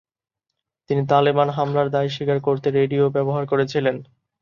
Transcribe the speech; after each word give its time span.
তিনি 0.89 1.01
তালেবান 1.09 1.49
হামলার 1.49 1.87
দায় 1.89 2.09
স্বীকার 2.09 2.37
করতে 2.47 2.67
রেডিও 2.71 3.03
ব্যবহার 3.15 3.43
করেছিলেন। 3.51 3.95